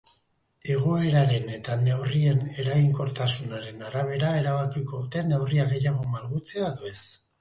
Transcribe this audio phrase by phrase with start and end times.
[0.75, 6.99] Egoeraren eta neurrien eraginkortasunaren arabera erabakiko dute neurriak gehiago malgutzea edo ez.